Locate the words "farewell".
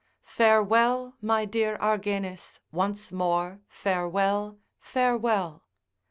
0.25-1.13, 3.67-4.57, 4.79-5.63